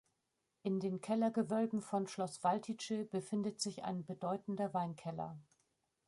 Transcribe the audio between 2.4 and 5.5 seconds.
Valtice befindet sich ein bedeutender Weinkeller.